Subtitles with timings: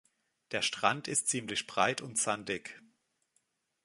[0.49, 2.81] Der Strand ist ziemlich breit und sandig.